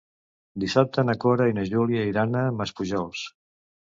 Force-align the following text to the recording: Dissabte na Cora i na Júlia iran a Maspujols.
Dissabte 0.61 1.03
na 1.09 1.15
Cora 1.23 1.45
i 1.51 1.55
na 1.57 1.65
Júlia 1.71 2.05
iran 2.13 2.39
a 2.39 2.41
Maspujols. 2.63 3.23